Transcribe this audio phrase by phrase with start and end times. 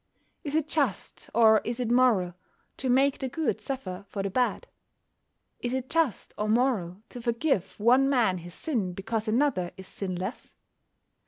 [0.43, 2.33] Is it just, or is it moral,
[2.77, 4.65] to make the good suffer for the bad?
[5.59, 10.55] Is it just or moral to forgive one man his sin because another is sinless?